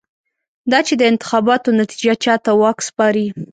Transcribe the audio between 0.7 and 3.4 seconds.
دا چې د انتخاباتو نتېجه چا ته واک سپاري.